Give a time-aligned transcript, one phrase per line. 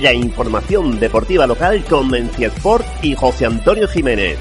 [0.00, 4.38] La información deportiva local con Menciesport y José Antonio Jiménez.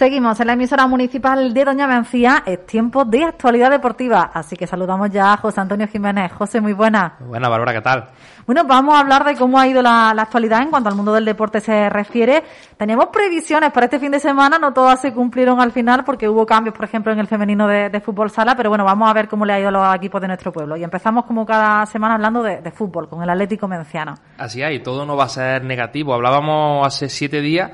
[0.00, 2.42] Seguimos en la emisora municipal de Doña Mencía.
[2.46, 4.30] Es tiempo de actualidad deportiva.
[4.32, 6.32] Así que saludamos ya a José Antonio Jiménez.
[6.32, 7.16] José, muy buena.
[7.20, 8.08] Buena, Bárbara, ¿qué tal?
[8.46, 11.26] Bueno, vamos a hablar de cómo ha ido la, actualidad en cuanto al mundo del
[11.26, 12.42] deporte se refiere.
[12.78, 16.46] Teníamos previsiones para este fin de semana, no todas se cumplieron al final porque hubo
[16.46, 19.44] cambios, por ejemplo, en el femenino de, fútbol sala, pero bueno, vamos a ver cómo
[19.44, 20.78] le ha ido a los equipos de nuestro pueblo.
[20.78, 24.14] Y empezamos como cada semana hablando de, de fútbol, con el Atlético Menciano.
[24.38, 26.14] Así es, y todo no va a ser negativo.
[26.14, 27.72] Hablábamos hace siete días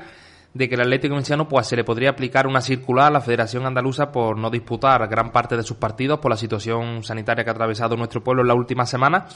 [0.57, 3.65] de que el Atlético Valenciano pues se le podría aplicar una circular a la Federación
[3.65, 7.53] Andaluza por no disputar gran parte de sus partidos por la situación sanitaria que ha
[7.53, 9.27] atravesado nuestro pueblo en la última semana.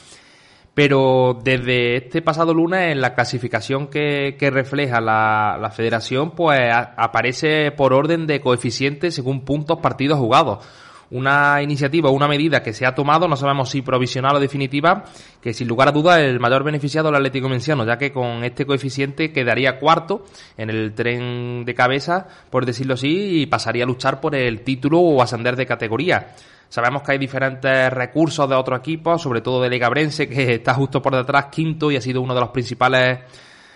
[0.73, 7.94] Pero desde este pasado lunes, en la clasificación que, refleja la, federación, pues aparece por
[7.94, 10.66] orden de coeficiente según puntos partidos jugados
[11.12, 15.04] una iniciativa o una medida que se ha tomado, no sabemos si provisional o definitiva,
[15.42, 18.66] que sin lugar a dudas el mayor beneficiado el Atlético Menciano, ya que con este
[18.66, 20.26] coeficiente quedaría cuarto
[20.58, 25.00] en el tren de cabeza, por decirlo así, y pasaría a luchar por el título
[25.00, 26.34] o ascender de categoría.
[26.70, 30.73] Sabemos que hay diferentes recursos de otros equipos, sobre todo de Liga Brense, que está
[30.73, 33.20] justo por detrás, quinto, y ha sido uno de los principales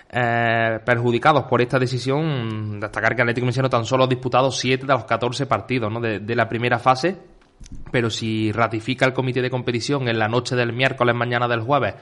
[0.09, 2.79] eh, perjudicados por esta decisión.
[2.79, 6.47] Destacar que Atlético Murciano tan solo ha disputado 7 de los 14 partidos de, la
[6.47, 7.17] primera fase,
[7.91, 11.95] pero si ratifica el comité de competición en la noche del miércoles, mañana del jueves,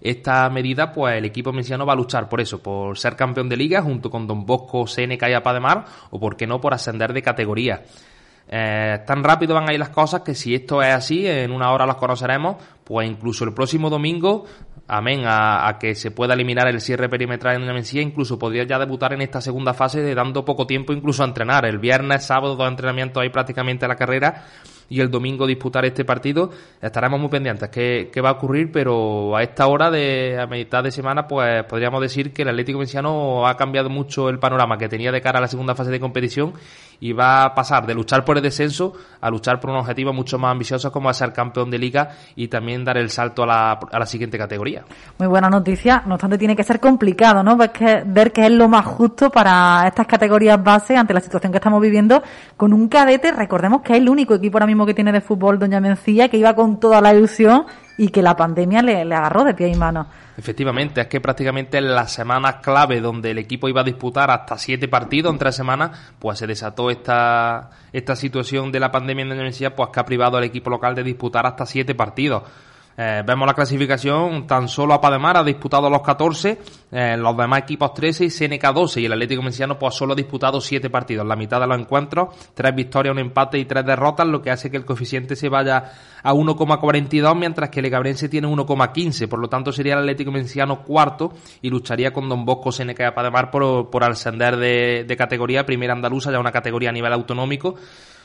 [0.00, 3.56] esta medida, pues el equipo murciano va a luchar por eso, por ser campeón de
[3.56, 7.22] liga junto con Don Bosco, Seneca y Apademar, o por qué no, por ascender de
[7.22, 7.82] categoría.
[8.48, 11.70] Eh, tan rápido van a ir las cosas que si esto es así, en una
[11.70, 14.44] hora las conoceremos, pues incluso el próximo domingo
[14.88, 18.78] amén a, que se pueda eliminar el cierre perimetral en la Mencía, incluso podría ya
[18.78, 21.64] debutar en esta segunda fase de dando poco tiempo incluso a entrenar.
[21.64, 24.44] El viernes, sábado, dos entrenamientos ahí prácticamente a la carrera
[24.88, 26.50] y el domingo disputar este partido.
[26.80, 30.84] Estaremos muy pendientes qué, qué va a ocurrir, pero a esta hora de a mitad
[30.84, 34.88] de semana, pues podríamos decir que el Atlético Menciano ha cambiado mucho el panorama que
[34.88, 36.52] tenía de cara a la segunda fase de competición
[37.02, 40.38] y va a pasar de luchar por el descenso a luchar por un objetivo mucho
[40.38, 43.72] más ambicioso como a ser campeón de liga y también dar el salto a la,
[43.72, 44.84] a la siguiente categoría.
[45.18, 47.56] Muy buena noticia, no obstante tiene que ser complicado, ¿no?
[47.56, 51.50] Ver que, ver qué es lo más justo para estas categorías base ante la situación
[51.50, 52.22] que estamos viviendo
[52.56, 55.58] con un cadete, recordemos que es el único equipo ahora mismo que tiene de fútbol
[55.58, 57.66] Doña Mencía, que iba con toda la ilusión
[57.98, 60.06] y que la pandemia le, le agarró de pie y mano.
[60.36, 64.56] Efectivamente, es que prácticamente en las semanas clave donde el equipo iba a disputar hasta
[64.56, 69.28] siete partidos en tres semanas, pues se desató esta, esta situación de la pandemia en
[69.28, 72.44] la universidad, pues que ha privado al equipo local de disputar hasta siete partidos.
[72.96, 76.58] Eh, vemos la clasificación, tan solo Apademar ha disputado los 14,
[76.90, 80.16] eh, los demás equipos 13 y Seneca 12 y el Atlético Menciano pues solo ha
[80.16, 84.26] disputado 7 partidos, la mitad de los encuentros, 3 victorias, un empate y 3 derrotas,
[84.26, 85.92] lo que hace que el coeficiente se vaya
[86.22, 90.82] a 1,42 mientras que el Gabrense tiene 1,15, por lo tanto sería el Atlético Menciano
[90.82, 91.32] cuarto
[91.62, 95.94] y lucharía con Don Bosco, Seneca y Apademar por, por ascender de, de categoría, primera
[95.94, 97.76] andaluza, ya una categoría a nivel autonómico.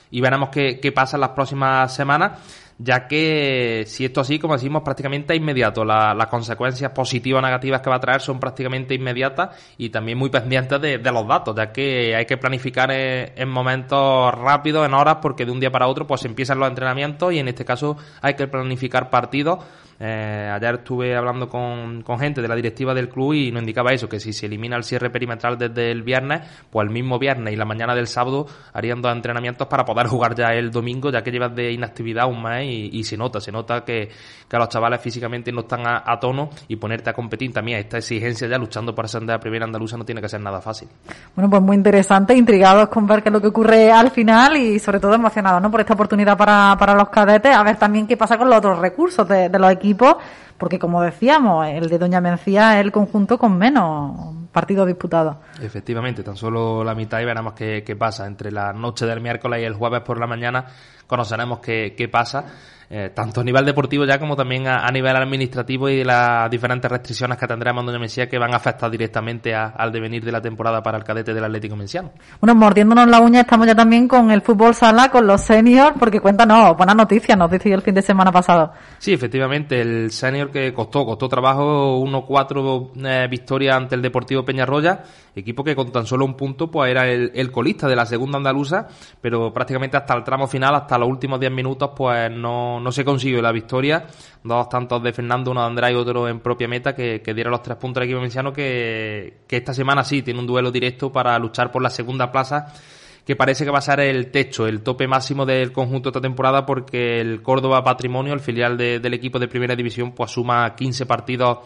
[0.10, 2.40] Y veremos qué, qué pasa en las próximas semanas
[2.80, 5.84] ya que si esto así, como decimos, prácticamente inmediato.
[5.84, 10.30] las consecuencias positivas o negativas que va a traer son prácticamente inmediatas y también muy
[10.30, 15.46] pendientes de, los datos, ya que hay que planificar en, momentos rápidos, en horas, porque
[15.46, 18.48] de un día para otro pues empiezan los entrenamientos y en este caso hay que
[18.48, 19.60] planificar partidos
[20.00, 23.92] eh, ayer estuve hablando con, con, gente de la directiva del club y nos indicaba
[23.94, 27.54] eso, que si se elimina el cierre perimetral desde el viernes, pues el mismo viernes
[27.54, 31.24] y la mañana del sábado harían dos entrenamientos para poder jugar ya el domingo, ya
[31.24, 34.10] que llevas de inactividad un mes y, se nota, se nota que,
[34.48, 38.48] que, los chavales físicamente no están a, tono y ponerte a competir también esta exigencia
[38.48, 40.90] ya luchando por ascender a primera andaluza no tiene que ser nada fácil.
[41.36, 44.78] Bueno, pues muy interesante, intrigados con ver qué es lo que ocurre al final y
[44.78, 45.72] sobre todo emocionados ¿no?
[45.72, 48.78] por esta oportunidad para, para los cadetes, a ver también qué pasa con los otros
[48.80, 53.38] recursos de, de los equipos porque como decíamos, el de Doña Mencía es el conjunto
[53.38, 55.38] con menos partidos disputados.
[55.62, 58.26] Efectivamente, tan solo la mitad y veremos qué, qué pasa.
[58.26, 60.66] Entre la noche del miércoles y el jueves por la mañana
[61.06, 62.46] conoceremos qué, qué pasa
[62.90, 67.38] eh, tanto a nivel deportivo ya como también a, nivel administrativo y las diferentes restricciones
[67.38, 70.82] que tendremos en Doña Mesía que van a afectar directamente al devenir de la temporada
[70.82, 72.12] para el cadete del Atlético Menciano.
[72.40, 76.22] Bueno, mordiéndonos la uña estamos ya también con el fútbol sala, con los seniors, porque
[76.22, 78.72] cuéntanos, buena noticia, nos decidió el fin de semana pasado.
[79.00, 85.04] Sí, efectivamente, el senior que costó, costó trabajo 1-4 eh, victorias ante el Deportivo Peñarroya,
[85.38, 88.38] equipo que con tan solo un punto pues era el, el colista de la segunda
[88.38, 88.88] andaluza,
[89.22, 93.06] pero prácticamente hasta el tramo final, hasta los últimos 10 minutos, pues no no, se
[93.06, 94.06] consiguió la victoria.
[94.44, 97.50] Dos tantos de Fernando, uno de Andrés y otro en propia meta, que, que diera
[97.50, 101.12] los tres puntos al equipo menciano, que, que esta semana sí tiene un duelo directo
[101.12, 102.74] para luchar por la segunda plaza
[103.26, 106.66] que parece que va a ser el techo, el tope máximo del conjunto esta temporada
[106.66, 111.58] porque el Córdoba Patrimonio, el filial del equipo de primera división, pues suma 15 partidos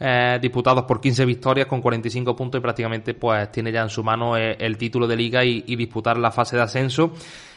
[0.00, 4.02] eh, disputados por 15 victorias con 45 puntos y prácticamente pues tiene ya en su
[4.02, 7.12] mano eh, el título de liga y, disputar la fase de ascenso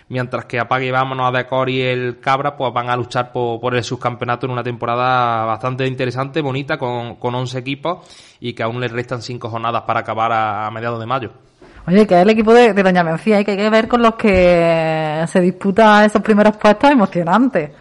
[0.10, 3.84] mientras que Apague Vámonos a Decor y el Cabra pues van a luchar por, el
[3.84, 8.00] subcampeonato en una temporada bastante interesante, bonita, con, con 11 equipos
[8.40, 11.32] y que aún les restan 5 jornadas para acabar a, mediados de mayo.
[11.88, 14.16] Oye, que es el equipo de, Doña Mencía y que hay que ver con los
[14.16, 17.72] que se disputa esos primeros puestos emocionantes.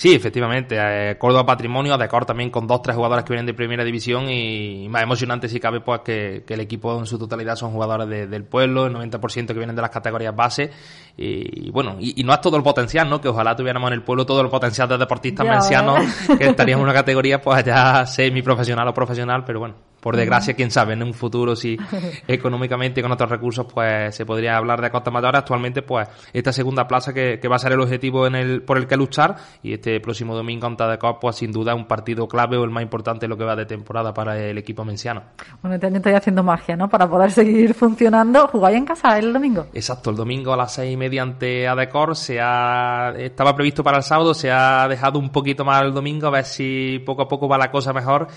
[0.00, 0.76] Sí, efectivamente.
[0.78, 4.88] Eh, Córdoba Patrimonio, Decor también con dos, tres jugadores que vienen de primera división y
[4.88, 8.86] más emocionante si cabe pues que, el equipo en su totalidad son jugadores del pueblo,
[8.86, 10.70] el 90% que vienen de las categorías base
[11.18, 13.20] y, bueno, y, no es todo el potencial, ¿no?
[13.20, 16.00] Que ojalá tuviéramos en el pueblo todo el potencial de deportistas mencianos
[16.38, 20.70] que estarían en una categoría pues ya semi-profesional o profesional, pero bueno, por desgracia, quién
[20.70, 21.76] sabe, en un futuro si
[22.26, 25.40] económicamente y con otros recursos pues se podría hablar de costas mayores.
[25.40, 28.86] Actualmente pues esta segunda plaza que, va a ser el objetivo en el por el
[28.86, 32.64] que luchar y este próximo domingo ante Tadecop pues sin duda un partido clave o
[32.64, 35.22] el más importante lo que va de temporada para el equipo menciano.
[35.60, 36.88] Bueno, este año estoy haciendo magia, ¿no?
[36.88, 38.46] Para poder seguir funcionando.
[38.48, 39.66] ¿Jugáis en casa el domingo?
[39.74, 43.98] Exacto, el domingo a las seis y media ante Adecor se ha, estaba previsto para
[43.98, 47.28] el sábado, se ha dejado un poquito más el domingo a ver si poco a
[47.28, 48.28] poco va la cosa mejor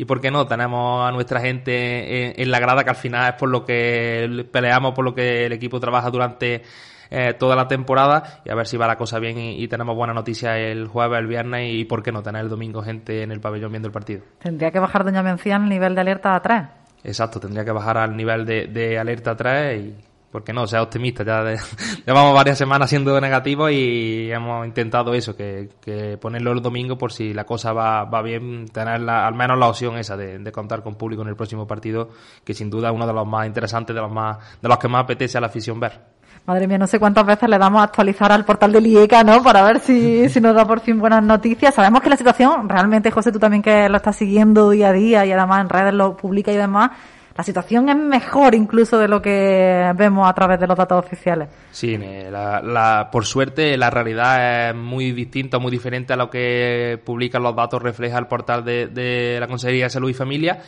[0.00, 3.34] y por qué no, tenemos a nuestra gente en, la grada que al final es
[3.34, 6.62] por lo que peleamos, por lo que el equipo trabaja durante
[7.10, 10.14] eh, toda la temporada y a ver si va la cosa bien y, tenemos buena
[10.14, 13.40] noticia el jueves, el viernes y por qué no tener el domingo gente en el
[13.40, 14.22] pabellón viendo el partido.
[14.38, 16.62] Tendría que bajar Doña Mencía el nivel de alerta a 3.
[17.04, 19.94] Exacto, tendría que bajar al nivel de, de alerta a 3 y
[20.30, 21.42] porque no, sea optimista, ya
[22.06, 27.12] llevamos varias semanas siendo negativos y hemos intentado eso, que, que ponerlo el domingo por
[27.12, 30.94] si la cosa va, va bien, tener al menos la opción esa de, contar con
[30.94, 32.10] público en el próximo partido,
[32.44, 34.88] que sin duda es uno de los más interesantes, de los más, de los que
[34.88, 36.20] más apetece a la afición ver.
[36.46, 39.42] Madre mía, no sé cuántas veces le damos a actualizar al portal de IECA, ¿no?
[39.42, 41.74] Para ver si, si nos da por fin buenas noticias.
[41.74, 45.26] Sabemos que la situación, realmente, José, tú también que lo estás siguiendo día a día
[45.26, 46.92] y además en redes lo publica y demás,
[47.36, 51.48] la situación es mejor incluso de lo que vemos a través de los datos oficiales.
[51.70, 57.42] Sí, la, por suerte la realidad es muy distinta, muy diferente a lo que publican
[57.42, 60.60] los datos, refleja el portal de, la Consejería de Salud y Familia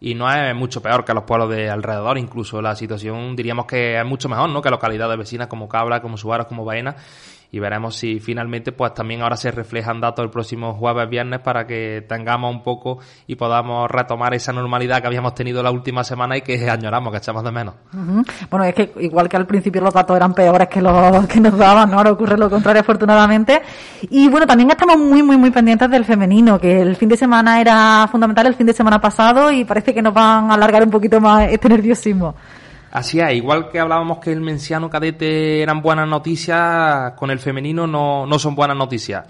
[0.00, 3.98] y no es mucho peor que los pueblos de alrededor, incluso la situación diríamos que
[3.98, 4.62] es mucho mejor, ¿no?
[4.62, 6.96] Que localidades vecinas como Cabra, como Suárez, como Baena
[7.52, 11.66] y veremos si finalmente pues también ahora se reflejan datos el próximo jueves viernes para
[11.66, 16.36] que tengamos un poco y podamos retomar esa normalidad que habíamos tenido la última semana
[16.36, 17.74] y que añoramos, que echamos de menos.
[18.50, 21.56] Bueno, es que igual que al principio los datos eran peores que los que nos
[21.56, 21.98] daban, ¿no?
[21.98, 23.62] ahora ocurre lo contrario afortunadamente.
[24.02, 27.60] Y bueno, también estamos muy, muy, muy pendientes del femenino, que el fin de semana
[27.60, 30.90] era fundamental el fin de semana pasado y parece que nos van a alargar un
[30.90, 32.34] poquito más este nerviosismo.
[32.90, 37.86] Así es, igual que hablábamos que el menciano cadete eran buenas noticias, con el femenino
[37.86, 39.26] no, no son buenas noticias.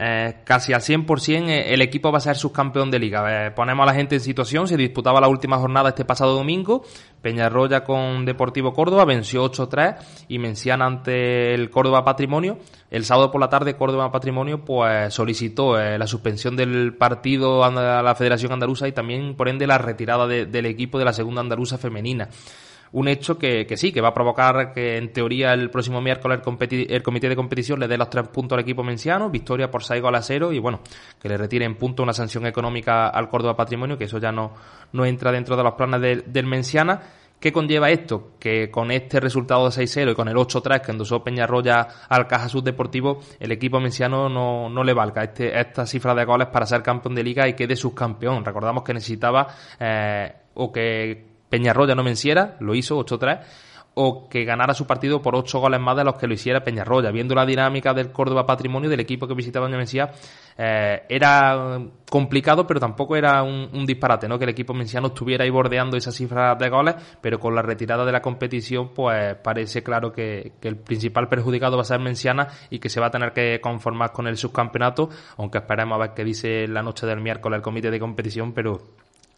[0.00, 3.46] Eh, casi al 100% eh, el equipo va a ser subcampeón de liga.
[3.46, 6.84] Eh, ponemos a la gente en situación, se disputaba la última jornada este pasado domingo,
[7.20, 9.96] Peñarroya con Deportivo Córdoba venció 8-3
[10.28, 12.58] y Menciana ante el Córdoba Patrimonio.
[12.92, 18.14] El sábado por la tarde Córdoba Patrimonio pues solicitó la suspensión del partido a la
[18.14, 22.28] Federación Andaluza y también por ende la retirada del equipo de la segunda andaluza femenina
[22.92, 26.40] un hecho que, que, sí, que va a provocar que en teoría el próximo miércoles
[26.70, 30.00] el, comité de competición le dé los tres puntos al equipo menciano, victoria por 6
[30.00, 30.80] goles a 0 y bueno,
[31.20, 34.52] que le retire en punto una sanción económica al Córdoba Patrimonio, que eso ya no,
[34.92, 37.00] no entra dentro de los planes del Menciana.
[37.40, 38.32] ¿Qué conlleva esto?
[38.40, 42.48] Que con este resultado de 6-0 y con el 8-3 que endosó Peñarroya al Caja
[42.48, 46.66] Sud Deportivo, el equipo menciano no, no le valga este, esta cifra de goles para
[46.66, 48.44] ser campeón de liga y quede subcampeón.
[48.44, 49.46] Recordamos que necesitaba
[49.78, 53.40] eh, o que Peñarroya no venciera, lo hizo 8-3,
[54.00, 57.10] o que ganara su partido por 8 goles más de los que lo hiciera Peñarroya.
[57.10, 60.10] Viendo la dinámica del Córdoba Patrimonio, del equipo que visitaba Doña
[60.56, 64.38] eh, era complicado, pero tampoco era un, disparate, ¿no?
[64.38, 68.04] Que el equipo menciano estuviera ahí bordeando esa cifra de goles, pero con la retirada
[68.04, 72.46] de la competición, pues parece claro que, que el principal perjudicado va a ser Menciana
[72.70, 76.14] y que se va a tener que conformar con el subcampeonato, aunque esperemos a ver
[76.14, 78.80] qué dice la noche del miércoles el comité de competición, pero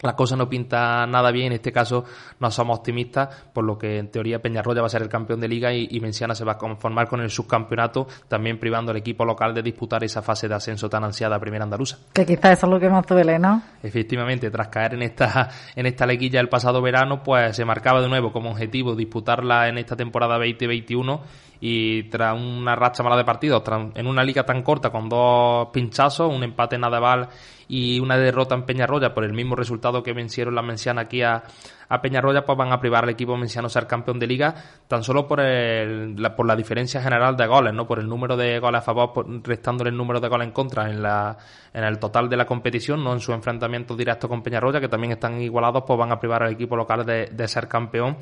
[0.03, 2.05] la cosa no pinta nada bien, en este caso
[2.39, 5.49] no somos optimistas, por lo que en teoría Peñarroya va a ser el campeón de
[5.49, 9.25] liga y, y Menciana se va a conformar con el subcampeonato, también privando al equipo
[9.25, 11.99] local de disputar esa fase de ascenso tan ansiada a Primera Andaluza.
[12.13, 13.63] Que quizás eso es lo que más duele, ¿no?
[13.83, 18.09] efectivamente, tras caer en esta, en esta lequilla el pasado verano, pues se marcaba de
[18.09, 21.21] nuevo como objetivo disputarla en esta temporada 2021
[21.61, 23.63] y tras una racha mala de partidos,
[23.95, 27.29] en una liga tan corta con dos pinchazos, un empate en Nadaval
[27.69, 31.43] y una derrota en Peñarroya por el mismo resultado que vencieron las mencianas aquí a,
[31.89, 34.55] a Peñarroya, pues van a privar al equipo menciano ser campeón de liga
[34.89, 38.39] tan solo por, el, la, por la diferencia general de goles, no por el número
[38.39, 41.37] de goles a favor, restándole el número de goles en contra en, la,
[41.75, 45.13] en el total de la competición, no en su enfrentamiento directo con Peñarroya, que también
[45.13, 48.17] están igualados, pues van a privar al equipo local de, de ser campeón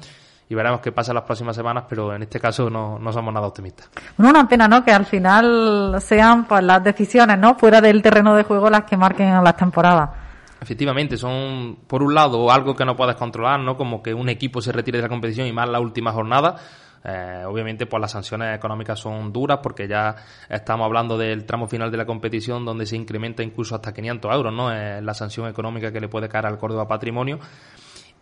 [0.49, 3.35] y veremos qué pasa en las próximas semanas, pero en este caso no, no somos
[3.35, 3.91] nada optimistas.
[4.17, 4.83] Bueno, una pena, ¿no?
[4.83, 7.57] Que al final sean pues las decisiones, ¿no?
[7.57, 10.11] Fuera del terreno de juego las que marquen las temporadas.
[10.61, 13.77] Efectivamente, son por un lado algo que no puedes controlar, ¿no?
[13.77, 16.57] Como que un equipo se retire de la competición y más la última jornada.
[17.05, 20.17] Eh, obviamente, pues las sanciones económicas son duras porque ya
[20.49, 24.53] estamos hablando del tramo final de la competición donde se incrementa incluso hasta 500 euros,
[24.53, 24.73] ¿no?
[24.73, 27.39] Es la sanción económica que le puede caer al Córdoba Patrimonio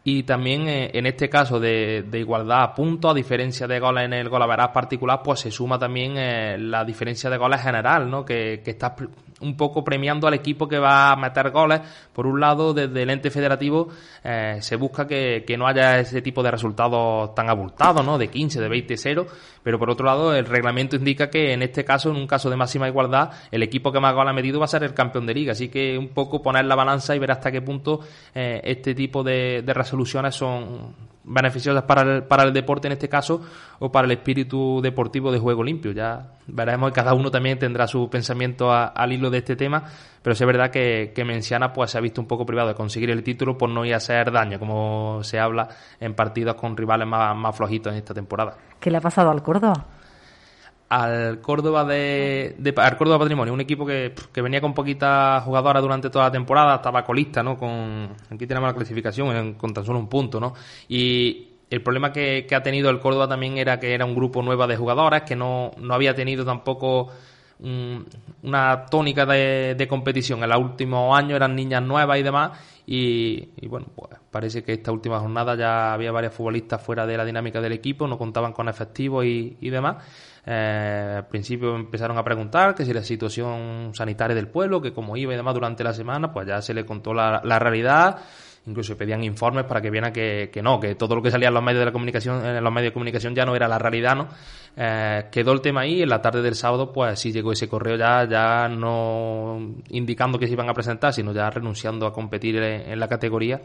[0.08, 4.04] y también eh, en este caso de, de, igualdad a puntos, a diferencia de goles
[4.04, 8.25] en el golaveraz particular, pues se suma también eh, la diferencia de goles general, ¿no?
[8.25, 8.94] Que, que está
[9.40, 11.81] un poco premiando al equipo que va a meter goles.
[12.12, 13.88] Por un lado, desde el ente federativo
[14.25, 18.19] eh, se busca que, que, no haya ese tipo de resultados tan abultados, ¿no?
[18.19, 19.26] De 15, de 20, 0.
[19.62, 22.57] Pero por otro lado, el reglamento indica que en este caso, en un caso de
[22.57, 25.35] máxima igualdad, el equipo que más goles ha medido va a ser el campeón de
[25.35, 25.52] liga.
[25.52, 28.00] Así que un poco poner la balanza y ver hasta qué punto
[28.35, 33.09] eh, este tipo de, de resoluciones son beneficiosas para el, para el deporte en este
[33.09, 33.42] caso
[33.80, 35.92] o para el espíritu deportivo de juego limpio.
[35.92, 39.85] Ya veremos que cada uno también tendrá su pensamiento al hilo de este tema,
[40.23, 43.11] pero es verdad que, que Menciana pues, se ha visto un poco privado de conseguir
[43.11, 45.68] el título por no ir a hacer daño, como se habla
[46.00, 48.56] en partidos con rivales más, más flojitos en esta temporada.
[48.78, 49.85] ¿Qué le ha pasado al Córdoba?
[50.88, 56.11] Al Córdoba de, al Córdoba Patrimonio, un equipo que, que, venía con poquitas jugadoras durante
[56.11, 57.57] toda la temporada, estaba colista, ¿no?
[57.57, 60.55] Con aquí tenemos la clasificación con tan solo un punto, ¿no?
[60.88, 64.43] Y el problema que, que, ha tenido el Córdoba también era que era un grupo
[64.43, 67.11] nuevo de jugadoras que no, no había tenido tampoco
[67.60, 68.04] um,
[68.42, 70.42] una tónica de, de, competición.
[70.42, 72.58] En los últimos años eran niñas nuevas y demás.
[72.86, 77.16] Y, y, bueno, pues parece que esta última jornada ya había varias futbolistas fuera de
[77.16, 80.04] la dinámica del equipo, no contaban con efectivos y, demás.
[80.46, 85.16] Eh, al principio empezaron a preguntar que si la situación sanitaria del pueblo, que cómo
[85.16, 88.20] iba y demás durante la semana, pues ya se le contó la realidad.
[88.66, 91.54] Incluso pedían informes para que vieran que, que, no, que todo lo que salía en
[91.54, 94.16] los medios de la comunicación, en los medios de comunicación ya no era la realidad,
[94.16, 94.28] ¿no?
[94.76, 97.96] Eh, quedó el tema ahí, en la tarde del sábado, pues sí llegó ese correo
[97.96, 102.90] ya, ya no indicando que se iban a presentar, sino ya renunciando a competir en,
[102.90, 103.61] en la categoría.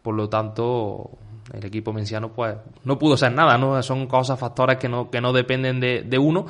[0.00, 1.10] Por lo tanto,
[1.52, 3.82] el equipo menciano pues no pudo ser nada, ¿no?
[3.82, 6.46] Son cosas, factores que no, que no dependen de, de uno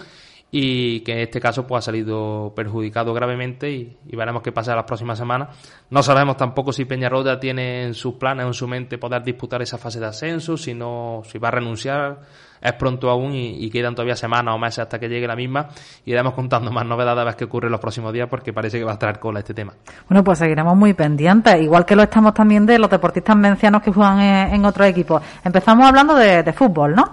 [0.56, 4.84] y que en este caso pues ha salido perjudicado gravemente y, veremos qué pasa las
[4.84, 5.49] próximas semanas.
[5.90, 9.78] No sabemos tampoco si Peñarroya tiene en sus planes, en su mente poder disputar esa
[9.78, 12.20] fase de ascenso, si no, si va a renunciar
[12.62, 15.68] es pronto aún y, y, quedan todavía semanas o meses hasta que llegue la misma
[16.06, 18.78] y iremos contando más novedades a ver qué ocurre en los próximos días porque parece
[18.78, 19.75] que va a traer cola este tema.
[20.08, 23.92] Bueno, pues seguiremos muy pendientes, igual que lo estamos también de los deportistas mencianos que
[23.92, 25.20] juegan en, otros equipos.
[25.42, 27.11] Empezamos hablando de fútbol, ¿no?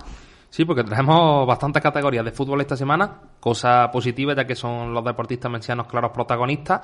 [0.52, 5.04] Sí, porque traemos bastantes categorías de fútbol esta semana, cosa positiva ya que son los
[5.04, 6.82] deportistas mencianos claros protagonistas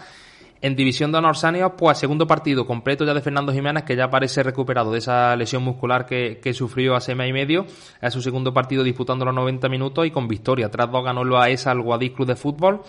[0.62, 4.09] en División de Honor Senior, pues segundo partido completo ya de Fernando Jiménez, que ya
[4.09, 7.65] parece recuperado de esa lesión muscular que, que sufrió hace mes y medio.
[8.01, 10.69] Es su segundo partido disputando los 90 minutos y con victoria.
[10.69, 12.81] Tras dos ganó el AESA al Guadix Club de Fútbol.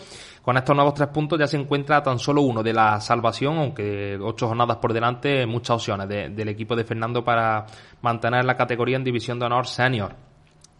[0.43, 4.17] Con estos nuevos tres puntos ya se encuentra tan solo uno de la salvación, aunque
[4.23, 7.67] ocho jornadas por delante, muchas opciones de, del equipo de Fernando para
[8.01, 10.28] mantener la categoría en División de Honor Senior.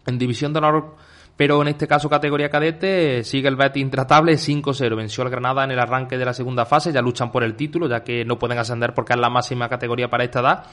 [0.05, 0.95] En División de Honor
[1.39, 5.71] pero en este caso categoría cadete sigue el Betis intratable 5-0, venció al Granada en
[5.71, 8.57] el arranque de la segunda fase, ya luchan por el título, ya que no pueden
[8.57, 10.65] ascender porque es la máxima categoría para esta edad.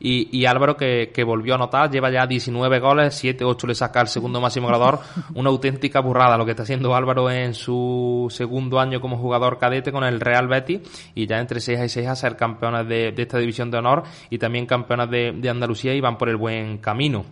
[0.00, 4.00] Y, y Álvaro que, que, volvió a anotar, lleva ya 19 goles, 7-8 le saca
[4.00, 4.98] el segundo máximo goleador,
[5.36, 9.92] una auténtica burrada lo que está haciendo Álvaro en su segundo año como jugador cadete
[9.92, 10.80] con el Real Betis
[11.14, 14.02] y ya entre 6 y 6 a ser campeones de, de esta división de honor
[14.30, 17.24] y también campeonas de, de Andalucía y van por el buen camino.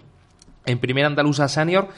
[0.66, 1.88] En primera Andaluza Senior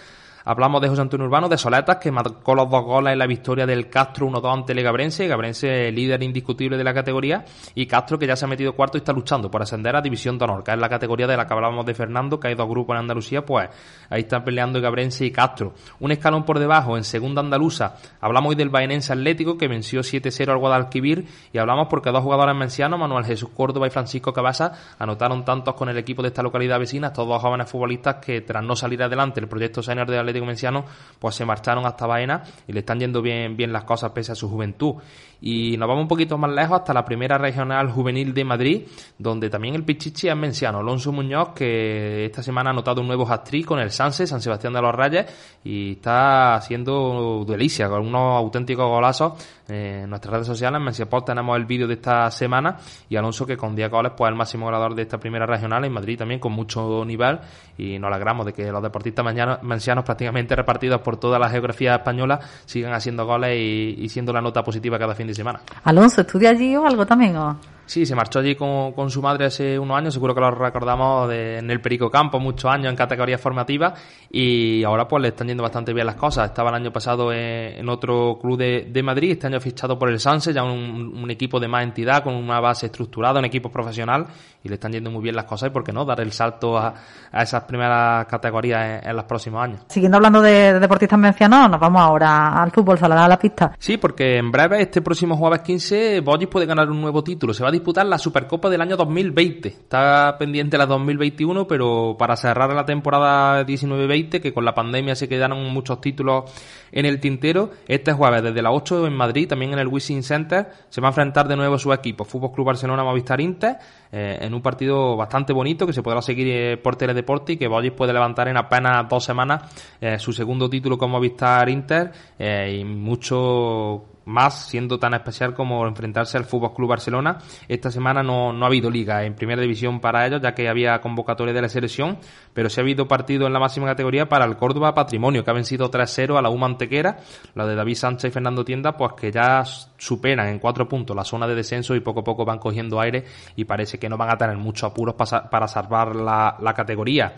[0.50, 3.67] Hablamos de José Antonio Urbano, de Soletas, que marcó los dos goles en la victoria
[3.67, 5.28] del Castro 1-2 ante el Gabrense.
[5.28, 7.45] Gabrense líder indiscutible de la categoría.
[7.75, 10.38] Y Castro, que ya se ha metido cuarto y está luchando por ascender a División
[10.38, 12.67] de Honor, que es la categoría de la que hablábamos de Fernando, que hay dos
[12.67, 13.69] grupos en Andalucía, pues
[14.09, 15.75] ahí están peleando Gabrense y Castro.
[16.00, 20.50] Un escalón por debajo, en segunda andaluza, hablamos hoy del Baenense Atlético, que venció 7-0
[20.50, 21.26] al Guadalquivir.
[21.52, 25.90] Y hablamos porque dos jugadores mencianos, Manuel Jesús Córdoba y Francisco Cabasa, anotaron tantos con
[25.90, 29.40] el equipo de esta localidad vecina, estos dos jóvenes futbolistas que tras no salir adelante
[29.40, 30.85] el proyecto senior de Atlético Atlético Menciano,
[31.18, 34.35] pues se marcharon hasta Baena y le están yendo bien, bien las cosas pese a
[34.35, 34.95] su juventud.
[35.40, 38.83] Y nos vamos un poquito más lejos hasta la primera regional juvenil de Madrid,
[39.18, 40.78] donde también el Pichichi es menciano.
[40.80, 44.73] Alonso Muñoz, que esta semana ha anotado un nuevo hat con el Sanse, San Sebastián
[44.73, 45.26] de los Reyes,
[45.62, 49.35] y está haciendo delicia con unos auténticos golazos.
[49.68, 52.76] En nuestras redes sociales, en Mensiaport tenemos el vídeo de esta semana
[53.09, 55.85] y Alonso que con 10 goles pues es el máximo goleador de esta primera regional
[55.85, 57.38] en Madrid también con mucho nivel
[57.76, 59.26] y nos alegramos de que los deportistas
[59.62, 64.65] mencianos prácticamente repartidos por toda la geografía española sigan haciendo goles y, siendo la nota
[64.65, 65.61] positiva cada fin de semana.
[65.85, 67.37] Alonso, ¿estudia allí o algo también?
[67.37, 67.57] O?
[67.88, 71.26] Sí, se marchó allí con, con, su madre hace unos años, seguro que lo recordamos
[71.28, 73.95] de, en el Perico Campo, muchos años en categoría formativa
[74.30, 76.50] y ahora pues le están yendo bastante bien las cosas.
[76.50, 80.21] Estaba el año pasado en, otro club de, de, Madrid, este año fichado por el
[80.21, 84.26] Sanse, ya un, un, equipo de más entidad, con una base estructurada, un equipo profesional
[84.62, 86.76] y le están yendo muy bien las cosas y por qué no dar el salto
[86.76, 86.92] a,
[87.33, 89.80] a esas primeras categorías en, en, los próximos años.
[89.88, 93.73] Siguiendo hablando de, de deportistas mencionados, nos vamos ahora al fútbol, se la pista.
[93.78, 97.54] Sí, porque en breve, este próximo jueves 15, Bollis puede ganar un nuevo título.
[97.54, 99.68] Se va a disputar la Supercopa del año 2020.
[99.68, 105.28] Está pendiente la 2021, pero para cerrar la temporada 19-20, que con la pandemia se
[105.28, 106.44] quedaron muchos títulos
[106.92, 110.68] en el tintero, este jueves desde las 8 en Madrid, también en el Wishing Center,
[110.88, 113.76] se va a enfrentar de nuevo su equipo, Fútbol Club Barcelona Movistar Inter,
[114.12, 117.69] eh, en un partido bastante bonito que se podrá seguir eh, por Teledeporte y que
[117.69, 119.62] Bollis puede levantar en apenas dos semanas
[120.00, 126.37] eh, su segundo título con Movistar Inter y mucho más siendo tan especial como enfrentarse
[126.37, 127.38] al Fútbol Club Barcelona.
[127.67, 131.00] Esta semana no, no ha habido liga en primera división para ellos, ya que había
[131.00, 132.19] convocatoria de la selección,
[132.53, 135.55] pero sí ha habido partido en la máxima categoría para el Córdoba Patrimonio, que ha
[135.55, 137.19] vencido 3-0 a la U Mantequera,
[137.55, 141.25] la de David Sánchez y Fernando Tienda, pues que ya superan en cuatro puntos la
[141.25, 143.25] zona de descenso y poco a poco van cogiendo aire
[143.57, 147.35] y parece que no van a tener muchos apuros para, salvar la, categoría.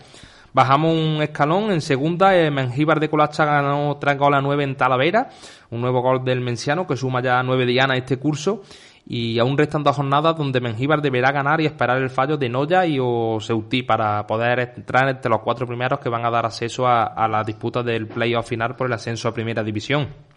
[0.53, 2.35] Bajamos un escalón en segunda.
[2.37, 5.29] Eh, Mengíbar de Colacha ganó tres goles a nueve en Talavera.
[5.69, 8.61] Un nuevo gol del Menciano que suma ya nueve dianas este curso.
[9.07, 12.85] Y aún restan dos jornadas donde Mengíbar deberá ganar y esperar el fallo de Noya
[12.85, 13.39] y o
[13.87, 17.43] para poder entrar entre los cuatro primeros que van a dar acceso a, a la
[17.43, 20.30] disputa del playoff final por el ascenso a primera división.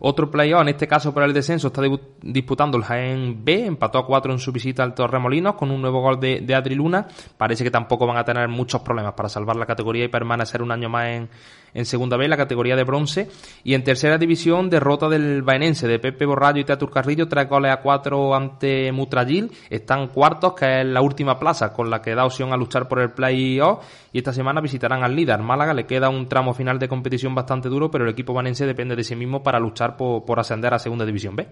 [0.00, 1.82] Otro playoff, en este caso por el descenso, está
[2.20, 6.00] disputando el Jaén B, empató a 4 en su visita al Torremolinos con un nuevo
[6.00, 7.06] gol de, de Adri Luna.
[7.36, 10.72] Parece que tampoco van a tener muchos problemas para salvar la categoría y permanecer un
[10.72, 11.28] año más en,
[11.74, 13.28] en segunda B, la categoría de bronce.
[13.64, 17.72] Y en tercera división, derrota del Baenense de Pepe Borrallo y Teatur Carrillo, tres goles
[17.72, 19.50] a cuatro ante Mutrayil.
[19.68, 23.00] Están cuartos, que es la última plaza con la que da opción a luchar por
[23.00, 23.84] el playoff.
[24.12, 25.74] Y esta semana visitarán al líder Málaga.
[25.74, 29.02] Le queda un tramo final de competición bastante duro, pero el equipo banense depende de
[29.02, 31.48] sí mismo para luchar por, por, ascender a Segunda División B.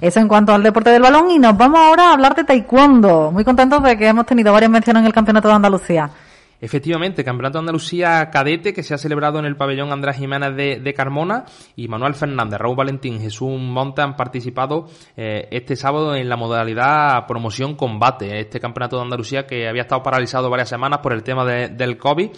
[0.00, 3.30] Eso en cuanto al deporte del balón y nos vamos ahora a hablar de taekwondo.
[3.30, 6.10] Muy contentos de que hemos tenido varias menciones en el Campeonato de Andalucía.
[6.62, 10.94] Efectivamente, Campeonato de Andalucía cadete que se ha celebrado en el pabellón Andrés Jiménez de,
[10.94, 11.44] Carmona
[11.74, 17.26] y Manuel Fernández, Raúl Valentín, Jesús Monte han participado eh, este sábado en la modalidad
[17.26, 21.44] promoción combate, este Campeonato de Andalucía que había estado paralizado varias semanas por el tema
[21.44, 22.30] de, del COVID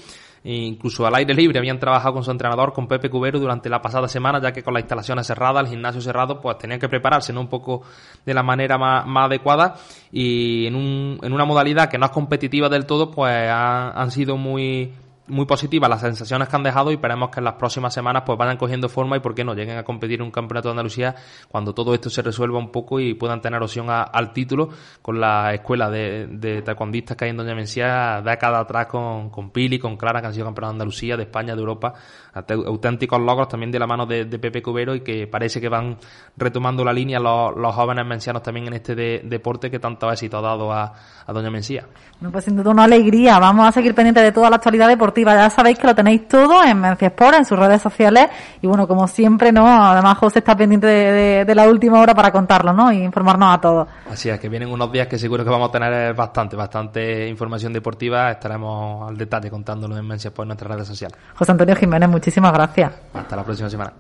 [0.44, 4.09] incluso al aire libre habían trabajado con su entrenador, con Pepe Cubero, durante la pasada
[4.09, 7.40] semana, ya que con las instalaciones cerradas, el gimnasio cerrado, pues tenían que prepararse ¿no?
[7.40, 7.83] un poco
[8.24, 9.76] de la manera más, más adecuada
[10.12, 14.11] y en, un, en una modalidad que no es competitiva del todo, pues ha, han
[14.11, 14.92] sido muy
[15.26, 18.38] muy positivas las sensaciones que han dejado y esperemos que en las próximas semanas pues
[18.38, 21.14] vayan cogiendo forma y por qué no lleguen a competir en un campeonato de Andalucía
[21.48, 24.68] cuando todo esto se resuelva un poco y puedan tener opción a, al título
[25.00, 29.50] con la escuela de, de taekwondistas que hay en Doña Mencía décadas atrás con, con
[29.50, 31.94] Pili, con Clara que han sido campeonatos de Andalucía, de España, de Europa
[32.34, 35.96] auténticos logros también de la mano de, Pepe Cubero y que parece que van
[36.37, 40.42] retomando la línea los, jóvenes mencianos también en este de, deporte que tanto éxito ha
[40.42, 40.92] dado a,
[41.28, 41.87] Doña Mencía.
[42.20, 43.38] Bueno, pues sin duda una alegría.
[43.38, 45.35] Vamos a seguir pendientes de toda la actualidad deportiva.
[45.35, 48.27] Ya sabéis que lo tenéis todo en Mencia Sport, en sus redes sociales.
[48.61, 49.66] Y bueno, como siempre, ¿no?
[49.66, 52.92] Además, José está pendiente de, de, de la última hora para contarlo, ¿no?
[52.92, 53.88] Y informarnos a todos.
[54.11, 57.72] Así es, que vienen unos días que seguro que vamos a tener bastante, bastante información
[57.72, 58.31] deportiva.
[58.33, 61.16] Estaremos al detalle contándolo en Mencia Sport en nuestras redes sociales.
[61.35, 62.92] José Antonio Jiménez, muchísimas gracias.
[63.14, 63.92] Hasta la próxima semana.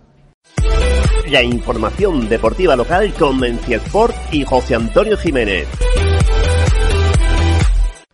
[1.28, 5.66] La información deportiva local con Mencia Sport y José Antonio Jiménez.